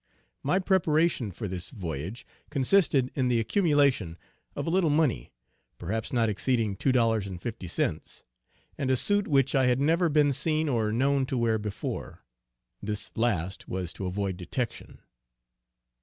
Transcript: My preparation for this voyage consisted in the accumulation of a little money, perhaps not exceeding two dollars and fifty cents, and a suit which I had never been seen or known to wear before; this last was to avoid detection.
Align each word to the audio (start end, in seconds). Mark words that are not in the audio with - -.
My 0.41 0.57
preparation 0.57 1.29
for 1.31 1.47
this 1.47 1.69
voyage 1.69 2.25
consisted 2.49 3.11
in 3.13 3.27
the 3.27 3.39
accumulation 3.39 4.17
of 4.55 4.65
a 4.65 4.71
little 4.71 4.89
money, 4.89 5.31
perhaps 5.77 6.11
not 6.11 6.27
exceeding 6.27 6.75
two 6.75 6.91
dollars 6.91 7.27
and 7.27 7.39
fifty 7.39 7.67
cents, 7.67 8.23
and 8.79 8.89
a 8.89 8.95
suit 8.97 9.27
which 9.27 9.53
I 9.53 9.67
had 9.67 9.79
never 9.79 10.09
been 10.09 10.33
seen 10.33 10.67
or 10.67 10.91
known 10.91 11.27
to 11.27 11.37
wear 11.37 11.59
before; 11.59 12.23
this 12.81 13.11
last 13.15 13.67
was 13.69 13.93
to 13.93 14.07
avoid 14.07 14.37
detection. 14.37 15.01